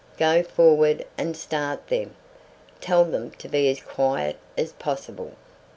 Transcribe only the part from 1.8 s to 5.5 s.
them. Tell them to be as quiet as possible."